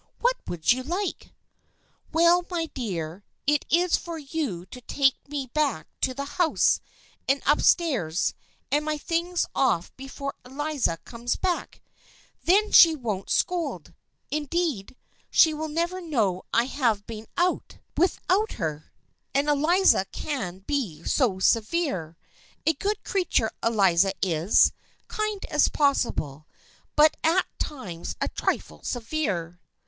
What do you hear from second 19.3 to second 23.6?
And Eliza can be so severe! A good creature,